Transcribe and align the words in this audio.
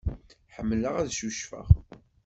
Ḥemmleɣ 0.55 0.93
ad 0.97 1.09
cucfeɣ. 1.17 1.67